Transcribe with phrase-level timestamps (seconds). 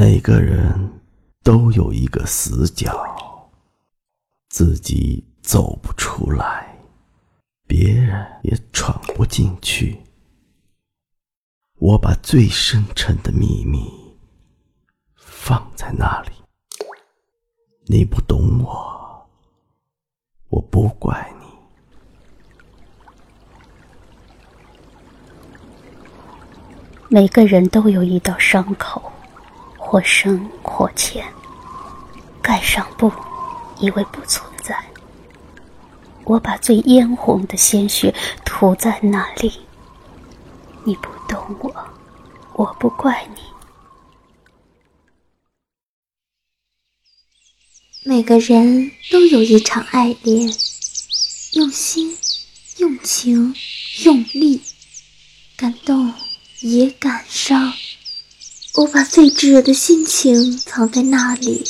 [0.00, 1.00] 每个人
[1.42, 3.50] 都有一个死角，
[4.48, 6.78] 自己走不出来，
[7.66, 10.00] 别人也闯不进去。
[11.80, 13.92] 我把最深沉的秘密
[15.16, 16.30] 放在那里，
[17.86, 19.28] 你不懂我，
[20.48, 21.46] 我不怪你。
[27.08, 29.10] 每个人都有一道伤口。
[29.90, 31.24] 或深或浅，
[32.42, 33.10] 盖上布，
[33.78, 34.78] 以为不存在。
[36.24, 38.14] 我把最嫣红的鲜血
[38.44, 39.62] 涂在那里。
[40.84, 41.74] 你不懂我，
[42.52, 43.40] 我不怪你。
[48.04, 50.52] 每个人都有一场爱恋，
[51.54, 52.18] 用心，
[52.76, 53.54] 用情，
[54.04, 54.60] 用力，
[55.56, 56.12] 感动
[56.60, 57.72] 也感伤。
[58.74, 61.64] 我把最炙热的心情藏在那里，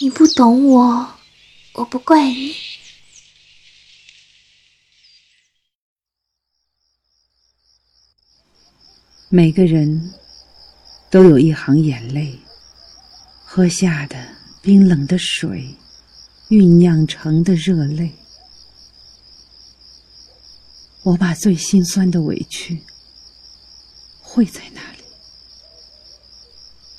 [0.00, 1.14] 你不懂我，
[1.74, 2.54] 我不怪你。
[9.28, 10.14] 每个人
[11.10, 12.36] 都有一行眼泪，
[13.44, 14.16] 喝下的
[14.62, 15.76] 冰冷的水，
[16.48, 18.12] 酝酿成的热泪。
[21.02, 22.82] 我把最心酸的委屈
[24.20, 24.85] 汇在那。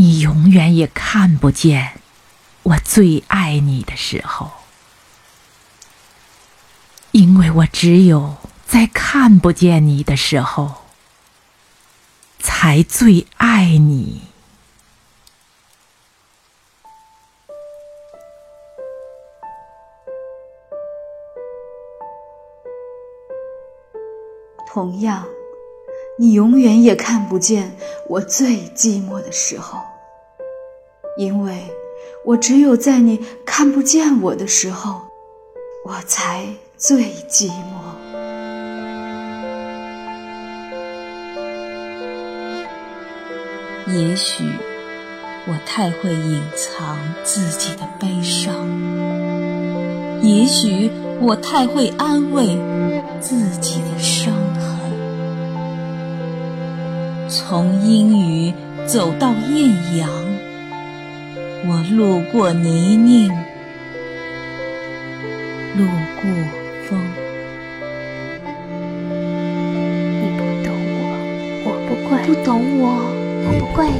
[0.00, 2.00] 你永远也看不见
[2.62, 4.52] 我最爱你的时候，
[7.10, 10.84] 因为我只有在看不见你的时候，
[12.38, 14.22] 才最爱你。
[24.68, 25.37] 同样。
[26.20, 27.76] 你永远也看不见
[28.08, 29.78] 我最寂寞的时候，
[31.16, 31.62] 因为
[32.24, 35.02] 我只有在你看不见我的时候，
[35.86, 36.44] 我才
[36.76, 37.78] 最寂寞。
[43.86, 44.42] 也许
[45.46, 48.52] 我太会隐藏自己的悲伤，
[50.20, 50.90] 也许
[51.20, 52.58] 我太会安慰
[53.20, 54.47] 自己的伤。
[57.48, 58.52] 从阴雨
[58.84, 60.10] 走到艳阳，
[61.66, 63.30] 我路过泥泞，
[65.78, 65.86] 路
[66.20, 66.30] 过
[66.84, 67.00] 风。
[70.20, 71.00] 你不懂我，
[71.64, 72.20] 我不怪。
[72.26, 72.84] 不懂我，
[73.46, 73.96] 我不怪你。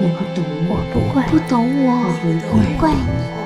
[0.00, 1.22] 你不懂我，我不怪。
[1.28, 1.54] 不懂
[1.86, 1.94] 我，
[2.50, 3.41] 我不怪你。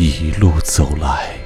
[0.00, 1.36] 一路走来，